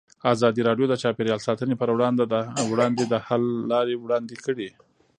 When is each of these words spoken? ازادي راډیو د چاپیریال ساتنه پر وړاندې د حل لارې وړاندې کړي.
ازادي 0.33 0.61
راډیو 0.69 0.85
د 0.89 0.93
چاپیریال 1.03 1.39
ساتنه 1.47 1.75
پر 1.81 1.89
وړاندې 2.71 3.03
د 3.07 3.13
حل 3.27 3.45
لارې 3.71 3.95
وړاندې 3.97 4.35
کړي. 4.45 4.69